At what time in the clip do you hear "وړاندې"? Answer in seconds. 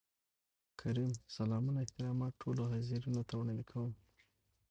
3.35-3.63